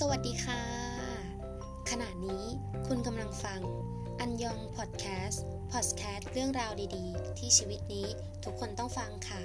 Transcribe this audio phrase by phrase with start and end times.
[0.00, 0.62] สวัสดีค่ะ
[1.90, 2.44] ขณะนี้
[2.86, 3.60] คุณกำลังฟัง
[4.20, 8.06] อันยองพอดแคสต์พอดแคสต์เรื่องราวดีๆ ที่ชีวิตนี้
[8.44, 9.42] ทุกคนต้องฟังค่ะ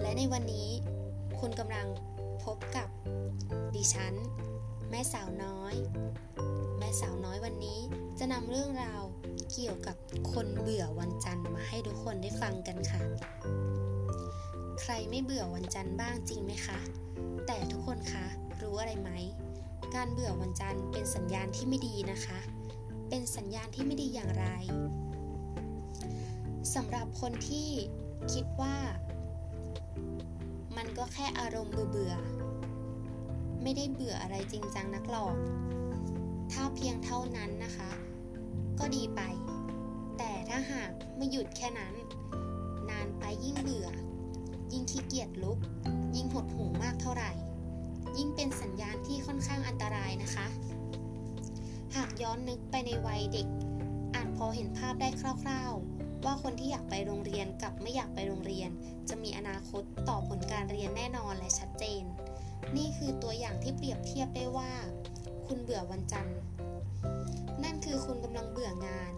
[0.00, 0.68] และในวันนี้
[1.40, 1.86] คุณกำลัง
[2.44, 2.88] พบกับ
[3.74, 4.14] ดิฉัน
[4.90, 5.74] แม่สาวน้อย
[6.78, 7.78] แม่สาวน้อยวันนี้
[8.18, 9.02] จะนำเรื่องราว
[9.52, 9.96] เกี่ยวกับ
[10.32, 13.00] คนเบื่อวันจันทร์มาให้ทุกคนได้ฟังกันค่ะ
[14.80, 16.78] ใครไม่เบื่อวันจันทร์บ้างจริงไหมคะ
[17.46, 18.26] แต่ทุกคนคะ
[18.64, 19.10] รู้อะไรไหม
[19.94, 22.38] การเบื่อวันจันทร์เป็นสัญญาณที่ไม่ดีนะคะ
[23.08, 24.46] เป็นสัญญาณที่ไม่ดีอย่างไร
[26.74, 27.68] สำหรับคนที่
[28.32, 28.76] คิดว่า
[30.76, 35.36] มันก็แค่อารมณ์เบื่อๆไม่ได้เบื่ออะไรจริงจังนักหรอก
[36.52, 37.90] ถ้าเพียงเท่านั้นนะคะ
[38.78, 39.20] ก็ดีไป
[40.18, 41.94] แต่ถ้าหากไม่หยุดแค่นั้น
[42.90, 43.88] นานไปยิ่งเบื่อ
[44.72, 45.58] ยิ่งขี้เกียจลุก
[46.16, 47.32] ยิ่งหดหูมากเท่าไหร่
[48.18, 50.46] ยิ่งเป็นสัญญาณที่ค่อนข้างอันตรายนะคะ
[51.96, 53.48] หากย้อนนึกไปในวัยเด็ก
[54.14, 58.70] อาจพอเห็นภาพได้คร่าวๆ ว่าคนที่อยากไปโรงเรียนกับไม่อยากไปโรงเรียน
[59.08, 62.02] จะมีอนาคตต่อผลการเรียนแน่นอนและชัดเจน
[62.76, 64.72] นี่คือตัวอย่างที่เปรียบเทียบได้ว่า
[65.46, 66.38] คุณเบื่อวันจันทร์
[67.64, 69.12] นั่นคือคุณกำลังเบื่องาน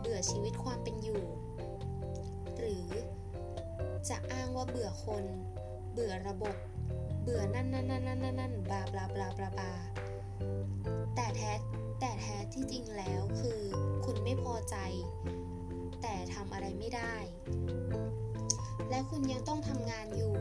[0.00, 1.22] เบื่อชีวิตความเป็นอยู่
[2.58, 2.86] หรือ
[4.08, 5.24] จะอ้างว่าเบื่อคน
[5.92, 6.56] เบื่อระบบ
[7.26, 9.72] เบื่อนั่นนั่นนั่นนั่นนั่นบลาบลาบลาบลาบลา
[11.14, 11.52] แต่แท้
[12.00, 13.60] แต่แท้ที่จริงแล้วคือ
[14.04, 14.76] คุณไม่พอใจ
[16.02, 17.14] แต่ทำอะไรไม่ได้
[18.90, 20.34] และคุณยังต้องทำงานอยู่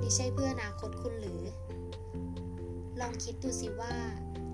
[0.00, 1.42] นี่ใช่เพื่ออนาคตคุณหรือ
[3.00, 3.94] ลองคิดดูสิว่า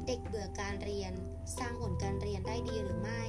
[0.06, 1.12] เด็กเบื่อการเรียน
[1.58, 3.22] สร้างผลการเรียนได้ดีหรือไม่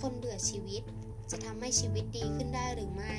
[0.00, 0.82] คนเบื่อชีวิต
[1.30, 3.16] จะทำให้ชีวิตดีขึ้นได้หรือไม่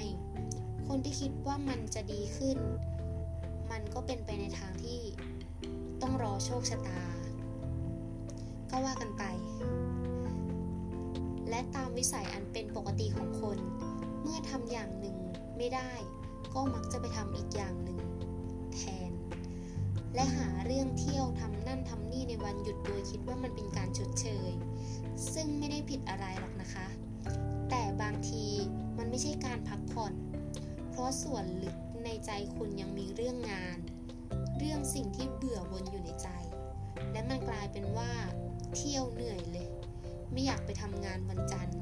[0.87, 2.57] คนที่คิดว่ามันจะดีขึ้น
[3.73, 5.01] มันก็เป็นไปในทางที่
[6.01, 7.01] ต้องรอโชคชะตา
[8.69, 9.23] ก็ว่ากันไป
[11.49, 13.57] และตามวิสัยอันเป็นปกติของคน
[14.21, 15.17] เมื่อทำอย่างหนึ่ง
[15.57, 15.91] ไม่ได้
[16.53, 17.99] ก็มักจะไปทำอีกอย่างหนึ่ง
[18.73, 19.11] แทน
[20.15, 24.51] และหาเรื่องเที่ยวทำนั่นทำนี่ในวันหยุดโดยคิดว่ามันเป็นการชดเชย
[25.33, 26.87] ซึ่งไม่ได้ผิดอะไรหรอกนะคะ
[27.69, 28.45] แต่บางที
[28.97, 30.13] มันไม่ใช่การพักผ่อน
[30.89, 31.77] เพราะส่วนลึก
[32.25, 33.77] ใจคุณยังมีเรื่องงาน
[34.57, 36.29] เรื่องสิ่งที่เบื่อวนอยู่ในใจ
[37.11, 38.11] และมันกลายเป็นว่า
[38.75, 39.69] เที่ยวเหนื่อยเลย
[40.31, 41.79] ไม่อยากไปทำงานวันจันทร์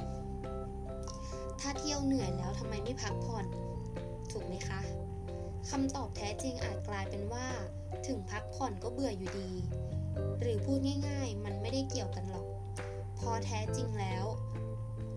[1.59, 3.45] ถ้าเที่ยวเหนื่อยแล้วทำไมไม่พักผ่อน
[4.31, 4.81] ถูกไหมคะ
[5.69, 7.47] คำตอบแท้จริงอาจกลายเป็นว่า
[8.07, 9.51] ถึงพักผ่อนก็เบื่ออยู่ดี
[10.41, 10.77] หรือพูด
[11.07, 12.47] ง่ายๆ มันไม่ได้เกี่ยวกันหรอก
[13.21, 14.25] พราะแท้จริงแล้ว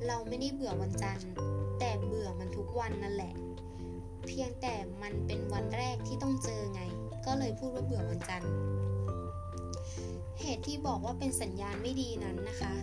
[0.06, 1.30] เราไม่ได้เบื่อวันจันทร์
[1.78, 3.34] แต่เบื่อมันทุกวันนั่นแหละ
[4.28, 6.82] เพียงแต่มันเป็นวันแรกที่ต้องเจอไง
[7.26, 8.52] ก็เลยพูดว่าเบื่อวันจันทร์
[10.40, 12.74] เหตุที่บอกว่าเป็นสัญญาณไม่ดีนั้นนะคะ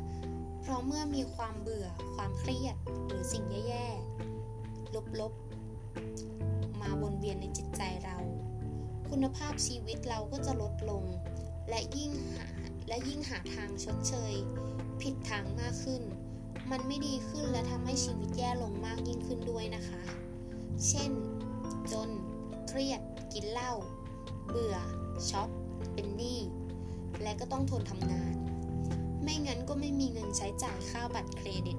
[0.61, 2.75] เพราะเมื่อมีความเบื่อ ความเครียด
[3.05, 8.17] หรือสิ่งแย่ๆ ลบๆ มาวนเวียนในจิตใจเรา
[9.09, 11.03] คุณภาพชีวิตเราก็จะลดลง
[11.69, 12.47] และยิ่งหา
[12.87, 14.33] และยิ่งหาทางชดเชย
[15.01, 16.01] ผิดทางมากขึ้น
[16.71, 20.01] มันไม่ดีขึ้นและทำให้ชีวิตแย่ลงมากยิ่งขึ้นด้วยนะคะ
[20.87, 21.11] เช่น
[21.91, 22.09] จน
[22.67, 23.01] เครียด
[23.33, 23.73] กินเหล้า
[24.49, 24.77] เบื่อ
[25.29, 25.49] ช็อป
[25.93, 26.39] เป็นหนี้
[27.21, 28.35] และก็ต้องทนทำงาน
[29.23, 31.77] ไม่งั้นก็ไม่มีเงินใช้จ่ายค่าบัตรเครดิต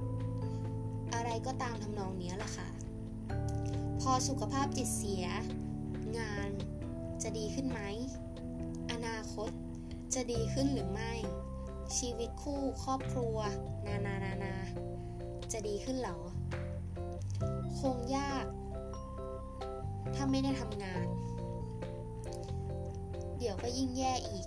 [1.14, 2.69] อะไรก็ตามทำนองนี้แหละค่ะ
[4.00, 5.26] พอสุขภาพจิตเสีย
[6.19, 6.50] งาน
[7.22, 7.80] จะดีขึ้นไหม
[8.92, 9.50] อนาคต
[10.14, 11.12] จะดีขึ้นหรือไม่
[11.98, 13.36] ชีวิตคู่ครอบครัว
[13.86, 14.54] นานานานา
[15.53, 16.19] จะดีขึ้นหรอ
[17.78, 18.44] คงยาก
[20.14, 21.06] ถ้าไม่ได้ทำงาน
[23.38, 24.46] เดี๋ยวก็ยิ่งแย่อีก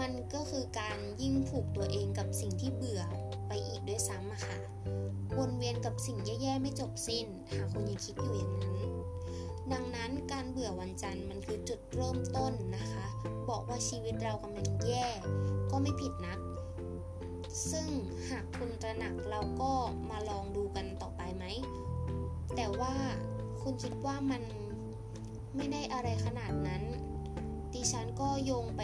[0.00, 3.02] มันก็คือการยิ่งผูกตัวเองกับสิ่งที่เบื่อ
[3.48, 4.58] ไปอีกด้วยซ้ำอะค่ะ
[5.38, 8.90] วนเวียนกับสิ่งแย่ๆไม่จบสิ้น หากคุณยังคิดอยู่อย่างนั้น
[9.72, 13.06] ดังนั้นการเบื่อวันจันทร์มันคือจุดเริ่มต้นนะคะ
[13.50, 15.06] บอกว่าชีวิตเรากำลังแย่
[15.70, 16.38] ก็ไม่ผิดนัก
[17.70, 17.88] ซึ่ง
[18.30, 19.72] หากคุณตระหนักเราก็
[20.10, 21.44] มาลองดูกันต่อไปไหม
[22.56, 22.94] แต่ว่า
[23.62, 24.42] คุณคิดว่ามัน
[25.56, 26.82] ไม่ได้อะไรขนาดนั้น
[27.74, 28.82] ดิฉันก็โยงไป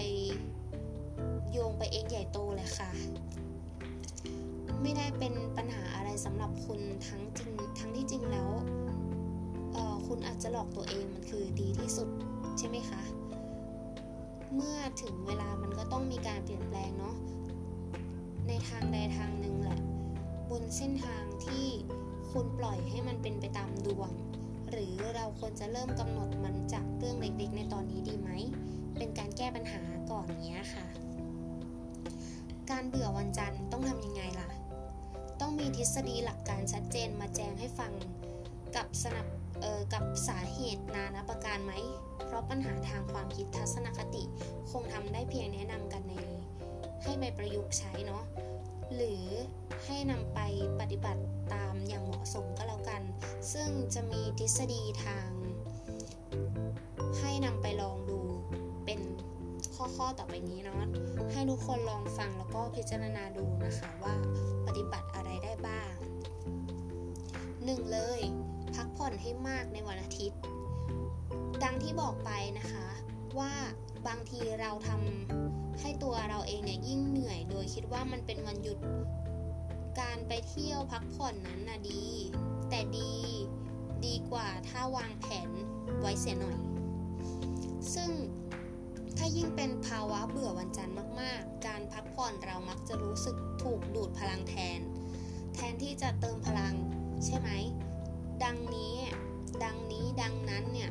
[1.52, 2.90] โยงไปเองใหญ่โตเลยค่ะ
[4.82, 8.50] ไม่ได้เป็นปัญหาอะไรสำหรับคุณทั้งจริงทั้งที่จริงแล้ว
[10.06, 12.08] คุณอาจจะหลอกตัวเองมันคือดีที่สุด
[12.58, 13.02] ใช่ไหมคะ
[14.54, 17.16] เมื่อถึงเวลามันก็ต้องมีการเปลี่ยนแปลงเนาะ
[18.48, 19.80] ในทางใดทางหนึ่งแหละ
[20.50, 21.66] บนเส้นทางที่
[22.30, 24.10] คุณปล่อยให้มันเป็นไปตามดวง
[24.70, 28.30] หรือเราควรจะเริ่มกำหนดมันจากเรื่องเล็กๆ ในตอนนี้ดีไหม
[28.98, 30.86] เป็นการแก้ปัญหาก่อนเนี้ยค่ะ
[32.70, 34.48] การเบื่อวันจันทร์ต้องทำยังไงล่ะ
[35.40, 37.92] ต้องมีทฤษฎีหลักการชัดเจนมาแจ้งให้ฟัง
[38.76, 39.26] กับสนับ
[39.62, 41.72] เออกับสาเหตุนานาประการไหม
[42.26, 44.22] เพราะปัญหาทางความคิดทัศนคติ
[44.70, 46.14] คงทำได้เพียงแนะนำกันใน
[47.02, 48.24] ให้ไปประยุกต์ใช้เนาะ
[48.94, 49.24] หรือ
[49.84, 50.40] ให้นำไป
[50.80, 51.22] ปฏิบัติ
[51.54, 53.02] ตามอย่างเหมาะสมก็แล้วกัน
[53.52, 55.28] ซึ่งจะมีทฤษฎีทาง
[57.18, 58.20] ให้นำไปลองดู
[58.84, 59.00] เป็น
[59.76, 60.82] ข้อๆต่อไปนี้เนาะ
[61.32, 64.14] ให้ทุกคนลองฟังแล้วก็พิจารณาดูนะคะว่า
[64.66, 65.92] ปฏิบัติอะไรได้บ้าง
[66.72, 67.92] 1.
[67.92, 68.20] เลย
[68.74, 70.38] พักผ่อนให้มากในวันอาทิตย์
[71.64, 72.86] ดังที่บอกไปนะคะ
[73.38, 73.52] ว่า
[74.06, 78.78] บางทีเราทำให้ตัวเราเองเนี่ยยิ่งเหนื่อย โดยคิดว่ามันเป็นวันหยุด
[80.28, 82.04] ไปเที่ยวพักผ่อนนั้นน่ะดี
[82.70, 83.12] แต่ดี
[84.06, 85.48] ดีกว่าถ้าวางแผน
[86.00, 86.58] ไว้เสียหน่อย
[87.94, 88.10] ซึ่ง
[89.16, 94.80] ถ้ายิ่งเป็นภาวะเบื่อวันจันทร์มาก ๆ การพักผ่อนเรามักจะรู้สึกถูกดูดพลังแทน
[95.54, 96.74] แทนที่จะเติมพลัง
[97.24, 97.50] ใช่ไหม
[98.44, 98.94] ดังนี้
[99.64, 100.90] ดังนี้ ดังนั้นเนี่ย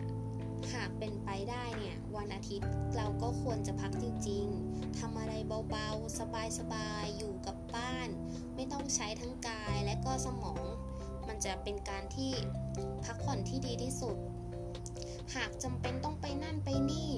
[0.74, 5.34] หากเป็นไปได้เนี่ยวันอาทิตย์เราก็ควรจะพักจริงๆทำอะไร
[5.70, 6.20] เบาๆ
[6.60, 8.10] สบายๆ อยู่กับบ้าน
[8.56, 10.64] ไม่ต้องใช้ทั้งกายและก็สมอง
[11.28, 12.32] มันจะเป็นการที่
[13.06, 14.18] พักผ่อนที่ดีที่สุด
[15.36, 17.12] หากจำเป็นต้องไปนั่นไปนี่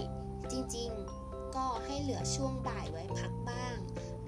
[0.51, 3.75] จริงๆ ก็ให้เหลือช่วงบ่ายไว้พักบ้าง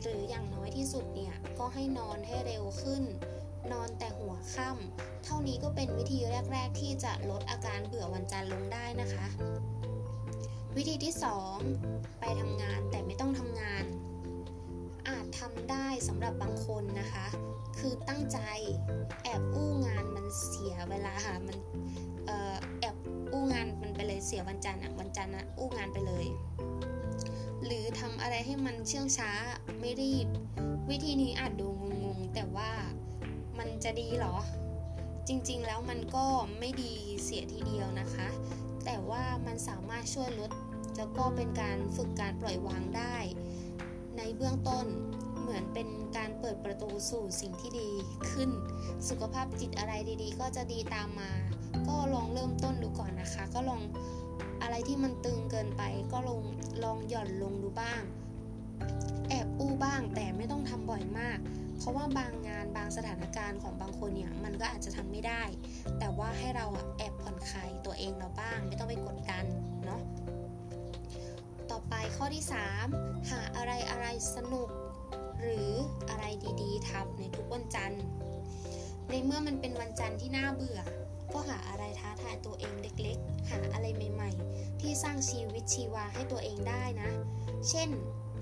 [0.02, 3.04] หรืออย่างน้อยที่สุดเนี่ยก็ให้นอนให้เร็วขึ้น
[3.72, 6.20] นอนแต่หัวค่ำเท่านี้ก็เป็นวิธี
[6.52, 9.28] แรก ๆ ที่จะลดอาการเบื่อวันจันทร์ลงได้นะคะ
[10.78, 11.14] วิธีที่
[11.66, 13.86] 2 ไปทำงานแต่ไม่ต้องทำงาน
[15.08, 17.28] อาจทำได้สำหรับบางคนนะคะ
[17.80, 18.40] คือตั้งใจ
[19.24, 21.58] แอบอู้งานมันเสียเวลาค่ะมัน
[22.30, 22.96] ออแอบ
[23.32, 26.26] อู้งานมันไปเลยเสียวันจันทร์อะวันจันทร์นะอู้งานไปเลย
[27.66, 29.32] หรือทำอะไรให้มันเชื่องช้า
[29.80, 30.28] ไม่รีบ
[30.90, 31.68] วิธีนี้อาจดู
[32.04, 32.72] งงๆแต่ว่า
[33.60, 34.36] มันจะดีหรอ
[35.28, 36.26] จริงๆแล้วมันก็
[36.60, 38.28] ไม่ดีเสียทีเดียวนะคะ
[38.86, 40.52] แต่ว่ามันสามารถช่วยลด
[40.98, 43.16] แล้วก็เป็นการฝึกการปล่อยวางได้
[44.18, 44.86] ในเบื้องต้น
[45.40, 47.90] เหมือนเป็นการเปิดประตูสู่สิ่งที่ดี
[48.32, 48.50] ขึ้น
[49.10, 51.32] สุขภาพจิตอะไรดีๆ ก็จะดีตามมา
[51.88, 53.82] ก็ลองเริ่มต้นดูก่อนนะคะ ก็ลอง
[54.62, 56.42] อะไรที่มันตึงเกินไป ก็ลอง
[56.84, 58.02] ลองหย่อนลงดูบ้าง
[59.30, 61.40] แอบอู้บ้างแต่ไม่ต้องทำบ่อยมาก
[61.80, 65.44] เพราะว่าบางงานบางสถานการณ์ของบางคนเนี่ยมันก็อาจจะทำไม่ได้
[66.00, 69.46] แต่ว่าให้เราอะแอบผ่อนคลายตัวเองเราบ้าง ไม่ต้องไปกดดัน
[69.86, 70.02] เนาะ
[71.72, 72.44] ต่อไปข้อที่
[72.88, 74.06] 3 หาอะไรอะไร
[74.36, 74.70] สนุก
[75.42, 75.70] หรือ
[76.10, 76.26] อะไร
[76.62, 78.04] ดีๆทำในทุกวันจันทร์
[79.10, 80.80] ในเมื่อมันเป็นวันจันทร์ที่น่าเบื่อ
[81.34, 87.10] ก็หาอะไรท้าทายตัวเองเล็กๆ หาอะไรใหม่ ๆ ที่สร้างชีวิตชีวาให้ตัวเองได้นะ
[87.70, 87.90] เช่น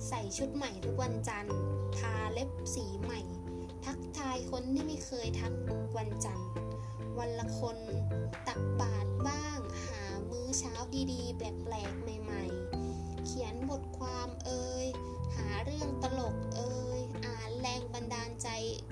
[0.07, 1.55] ใส่ชุดใหม่ทุกวันจันทร์
[1.97, 3.21] ทาเล็บสีใหม่
[3.85, 5.53] ทักทายคนที่ไม่เคยทัก
[5.97, 6.49] วันจันทร์
[7.19, 7.77] วันละคน
[8.47, 10.73] ตักบาตรบ้าง หามื้อเช้า
[11.11, 14.88] ดีๆ แปลกๆ ใหม่ๆ เขียนบทความเอ่ย
[15.35, 18.49] หาเรื่องตลกเอ่ย อ่านแรงบันดาลใจ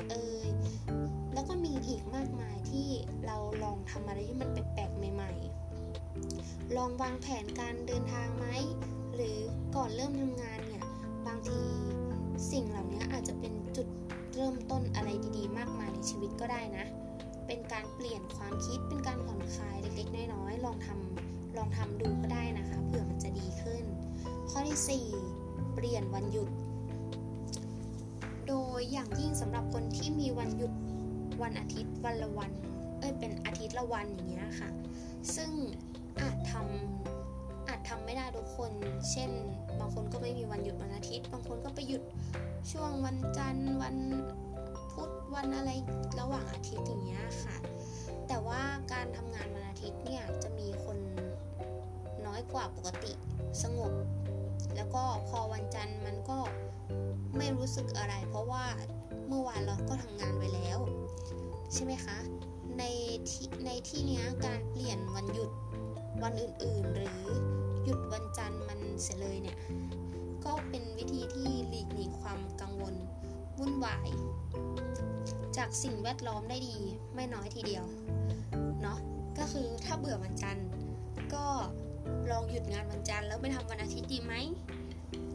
[0.10, 0.50] เอ่ย
[1.34, 2.88] แล้วก็มีอีกมากมายที่
[3.26, 8.46] เราลองทำอะไรที่มันแปลกๆ ใหม่ๆ ลองวางแผนการเดินทางไหม
[9.16, 9.38] หรือ
[9.76, 10.75] ก่อนเริ่มทำงานเนี่ย
[11.28, 11.62] บางที
[12.52, 13.88] สิ่งเหล่านี้อาจจะเป็นจุด
[14.36, 16.86] เริ่มต้นอะไรดีๆ มากมายในชีวิตก็ได้นะ
[17.48, 23.84] เป็นการเปลี่ยนความคิดเป็นการผ่อนคลายเล็กๆ น้อยๆลองทำลองทำดูก็ได้นะคะเผื่อมันจะดีขึ้น
[24.50, 25.02] ข้อที่
[25.40, 26.50] 4 เปลี่ยนวันหยุด
[28.48, 30.72] โดยอย่างยิ่งสำหรับคนที่มีวันหยุด
[31.42, 32.52] วันอาทิตย์วันละวัน
[33.00, 34.70] เอ้ยเป็นอาทิตย์ละวันอย่างเงี้ยค่ะ
[35.36, 35.52] ซึ่ง
[36.22, 36.95] อาจทำ
[38.36, 38.72] ทุกคน
[39.12, 39.30] เช่น
[39.80, 42.02] บางคนก็ไม่มีวันหยุดวันอาทิตย์ บางคนก็ไปหยุด
[42.72, 43.96] ช่วงวันจันทร์วัน
[44.92, 45.72] พุธวันอะไร
[46.20, 47.56] ระหว่างอาทิตย์อย่างเงี้ยค่ะ
[48.28, 48.62] แต่ว่า
[48.94, 50.98] การทำงานวันอาทิตย์เนี่ยจะมีคน
[52.26, 53.12] น้อยกว่าปกติ
[53.64, 53.92] สงบ
[54.76, 56.40] แล้วก็พอวันจันทร์มันก็
[57.38, 58.66] ไม่รู้สึกอะไร เพราะว่า
[59.28, 60.80] เมื่อวานเราก็ทำงานไปแล้ว
[61.74, 62.18] ใช่ไหมคะ
[62.80, 62.84] ใน
[63.30, 65.52] ที่ในที่เนี้ยการเปลี่ยนวันหยุด
[66.24, 67.26] วันอื่นๆ หรือ
[67.86, 69.58] หยุดวันจันทร์มันเสียเลยเนี่ย
[70.46, 72.96] ก็เป็นวิธีที่หลีกหนีความกังวล
[73.60, 74.10] วุ่นวาย
[75.58, 76.78] จากสิ่งแวดล้อมได้ดี
[77.16, 77.86] ไม่น้อยทีเดียว
[78.82, 79.00] เนาะ
[79.38, 80.68] ก็คือถ้าเบื่อวันจันทร์
[81.34, 81.46] ก็
[82.32, 84.34] ลองหยุดงานวันจันทร์แล้วไปทำวันอาทิตย์ดีไหม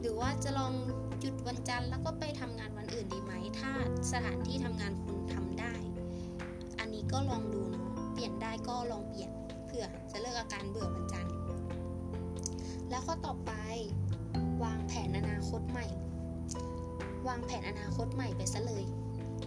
[0.00, 0.72] หรือว่าจะลอง
[1.20, 3.70] หยุดวันจันทร์แล้วก็ไปทำงานวันอื่นดีไหม ถ้า
[4.12, 5.74] สถานที่ทำงานคุณทำได้
[6.78, 9.30] อันนี้ก็ลองดูเนาะเปลี่ยนได้ก็ลองเปลี่ยน
[9.66, 11.32] เผื่อจะเลิกอาการเบื่อวันจันทร์
[12.90, 13.52] แล้วข้อต่อไป
[14.64, 15.86] วางแผนอนาคตใหม่
[17.28, 18.84] วางแผนอนาคตใหม่ไปซะเลย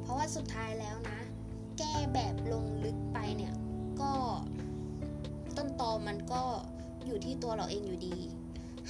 [0.01, 1.19] เพราะว่าสุดท้ายแล้วนะ
[1.77, 3.53] แก้แบบลงลึกไปเนี่ย
[4.01, 4.13] ก็
[5.57, 6.43] ต้นตอมันก็
[7.05, 8.17] อยู่ที่ตัวเราเองอยู่ดี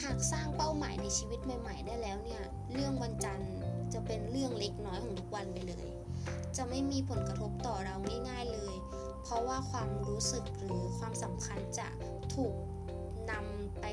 [0.04, 2.42] หากสร้างเป้าหมายในชีวิตใหม่ ๆ ได้แล้วเนี่ย
[2.74, 3.54] เรื่องวันจันทร์
[3.94, 5.88] จะเป็นเรื่องเล็กน้อยของทุกวันไปเลย
[6.58, 7.96] จะไม่มีผลกระทบต่อเรา
[8.30, 8.76] ง่าย ๆเลย
[9.24, 11.88] เพราะว่าความรู้สึกหรือความสำคัญจะ
[12.34, 12.54] ถูก
[13.32, 13.86] นำไป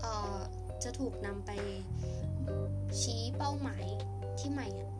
[0.00, 0.38] เอ่อ
[0.82, 1.50] จะถูกนำไป
[3.00, 3.84] ชี้เป้าหมาย
[4.38, 4.90] ที่ใหม่อะ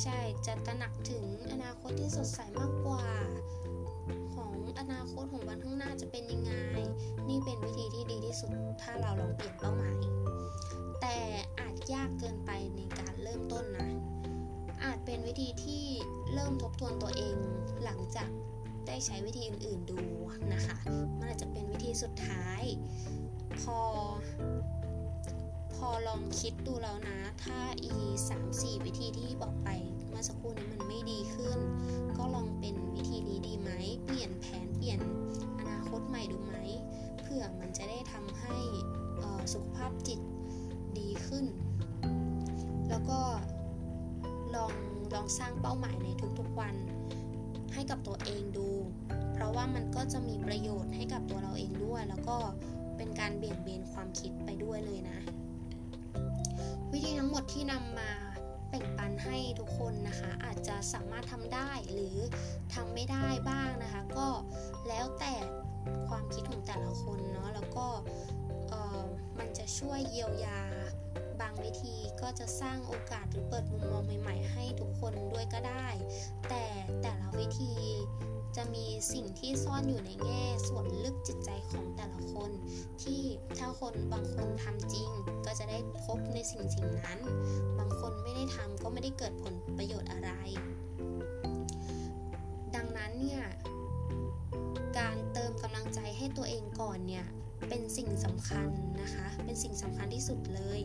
[0.00, 3.04] ใช่จะตระหนักถึงอนาคตที่สดใสมากกว่า
[4.34, 6.52] ของอนาคตของวันข้างหน้าจะเป็นยังไง
[7.28, 8.50] นี่เป็นวิธีที่ดีที่สุด
[8.82, 9.98] ถ้าเราลองเปลี่ยนเป้าหมาย
[11.00, 11.16] แต่
[11.60, 13.88] อาจยากเกินไปในการเริ่มต้นนะ
[14.84, 15.84] อาจเป็นวิธีที่
[16.34, 17.36] เริ่มทบทวนตัวเอง
[17.84, 18.30] หลังจาก
[18.88, 20.00] ได้ใช้วิธีอื่นๆดู
[20.52, 20.76] นะคะ
[21.18, 22.62] มันอาจจะเป็นวิธีสุดท้าย
[23.60, 23.78] พอ
[25.74, 27.92] พอลองคิดดูแล้วนะ ถ้าอี
[28.28, 29.68] สามสี่วิธีที่บอกไป
[30.08, 31.58] เมื่อสักครู่นี้มันไม่ดีขึ้น
[32.18, 33.70] ก็ลองเป็นวิธีนี้ดีไหม
[34.04, 34.98] เปลี่ยนแผนเปลี่ยน
[35.58, 36.54] อนาคตใหม่ดูไหม
[37.22, 38.56] เพื่อมันจะได้ทำให้
[39.52, 40.20] สุขภาพจิต
[40.98, 41.46] ดีขึ้น
[42.88, 43.20] แล้วก็
[44.54, 44.72] ลอง
[45.14, 46.74] ลองสร้างเป้าหมายในทุกๆวัน
[47.74, 48.68] ให้กับตัวเองดู
[49.34, 52.36] เพราะว่ามันก็จะมีประโยชน์ให้กับตัวเราเองด้วย แล้วก็
[52.96, 55.18] เป็นการเบี่ยงเบนความคิดไปด้วยเลยนะ
[56.92, 58.10] วิธีทั้งหมดที่นำมา
[58.68, 62.16] แบ่งปันให้ทุกคนนะคะ อาจจะสามารถทำได้หรือ
[62.74, 64.28] ทำไม่ได้บ้างนะคะ ก็
[64.88, 65.34] แล้วแต่
[66.08, 67.86] ความคิดของแต่ละคนเนาะแล้วก็
[69.38, 70.60] มันจะช่วยเยียวยา
[71.40, 75.86] บางวิธีก็จะสร้างโอกาสหรือเปิดมุมมองใหม่ๆ ให้ทุกคนด้วยก็ได้
[76.48, 76.64] แต่
[77.02, 77.74] แต่ละวิธี
[78.56, 82.50] จะมีสิ่งที่ซ่อนอยู่ในแง่ ส่วนลึกจิตใจของแต่ละคน
[83.02, 83.20] ที่
[83.58, 85.08] ถ้าคนบางคนทำจริง
[85.46, 87.20] ก็จะได้พบในสิ่งสิ่งนั้น
[87.78, 90.30] บางคนไม่ได้ทำก็ไม่ได้เกิดผลประโยชน์อะไร
[92.74, 93.44] ดังนั้นเนี่ย
[94.98, 97.26] การเติมกำลังใจให้ตัวเองก่อนเนี่ย
[97.68, 98.68] เป็นสิ่งสำคัญ
[99.00, 100.80] นะคะ เป็นสิ่งสำคัญที่สุดเลย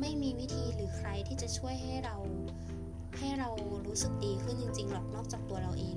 [0.00, 2.16] ไม่มีวิธีหรือใครที่จะช่วยให้เรา
[3.18, 3.50] ให้เรา
[3.86, 5.96] รู้สึกดีขึ้นจริงๆหรอกนอกจากตัวเราเอง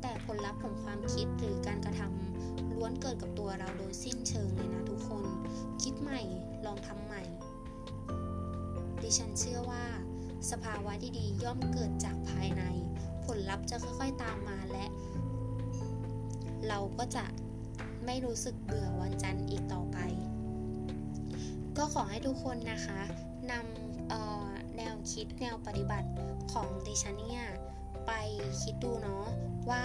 [0.00, 5.24] แต่ผลลัพธ์ของความคิดหรือการกระทำล้วนเกิดกับตัวเราโดยสิ้นเชิงเลยนะทุกคน
[5.82, 6.20] คิดใหม่
[6.66, 7.22] ลองทำใหม่
[9.02, 9.84] ดิฉันเชื่อว่า
[10.50, 12.62] สภาวะที่ดีย่อมเกิดจากภายใน
[13.24, 14.86] ผลลัพธ์จะค่อยๆตามมาและ
[16.68, 17.24] เราก็จะ
[18.10, 19.98] ไม่รู้สึกเบื่อวันจันทร์อีกต่อไป
[21.78, 23.00] ก็ขอให้ทุกคนนะคะ
[23.50, 26.08] นำแนวคิดแนวปฏิบัติ
[26.52, 27.44] ของดิฉันเนี่ย
[28.06, 28.12] ไป
[28.62, 29.26] คิดดูเนาะ
[29.70, 29.84] ว่า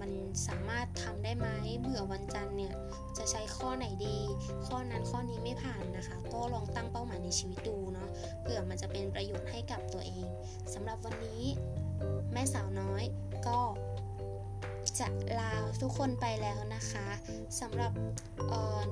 [0.00, 0.10] มัน
[0.46, 1.48] สามารถทำได้ไหม
[1.80, 2.74] เบื่อวันจันทร์เนี่ย
[3.18, 4.18] จะใช้ข้อไหนดี
[4.66, 8.08] ข้อนั้นข้อนี้ไม่ผ่านนะคะ ก็ลองตั้งเป้าหมายในชีวิตดูเนาะ
[8.40, 10.26] เผื่อมันจะเป็นประโยชน์ให้กับตัวเอง
[10.74, 11.42] สำหรับวันนี้
[12.32, 13.02] แม่สาวน้อย
[13.46, 13.58] ก็
[15.00, 15.06] จะ
[15.38, 15.52] ลา
[15.82, 17.06] ทุกคนไปแล้วนะคะ
[17.60, 17.92] สำหรับ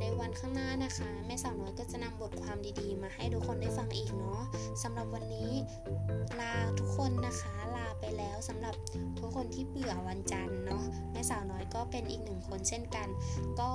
[0.00, 4.42] ในวันข้างหน้านะคะ แม่สาวน้อยก็จะนำบทความดีๆ มาให้ทุกคนได้ฟังอีกเนาะ
[4.82, 5.50] สำหรับวันนี้
[6.40, 8.74] ลาทุกคนนะคะ ลาไปแล้วสำหรับ
[9.18, 13.08] ทุกคนที่เบื่อวันจันทร์เนาะแม่สาวน้อยก็เป็นอีกหนึ่งคนเช่นกัน
[13.60, 13.70] ก็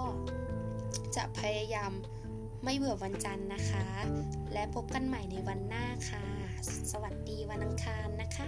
[1.16, 1.92] จะพยายาม
[2.64, 3.86] ไม่เบื่อวันจันทร์นะคะ
[4.54, 6.26] และพบกันใหม่ในวันหน้าค่ะ
[6.92, 8.48] สวัสดีวันอังคารนะคะ